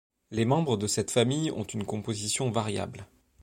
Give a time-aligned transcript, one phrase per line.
[0.31, 3.05] Les membres de cette famille ont une composition variable.